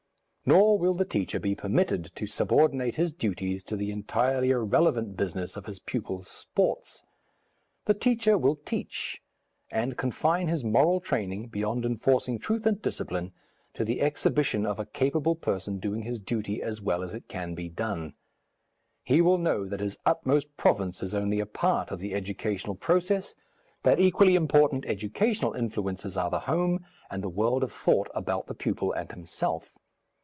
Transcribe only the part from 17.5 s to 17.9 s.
be